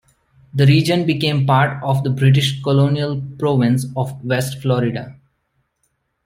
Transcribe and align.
The 0.51 0.65
region 0.65 1.05
became 1.05 1.45
part 1.45 1.79
of 1.83 2.03
the 2.03 2.09
British 2.09 2.63
colonial 2.63 3.21
province 3.37 3.85
of 3.95 4.25
West 4.25 4.57
Florida. 4.59 5.15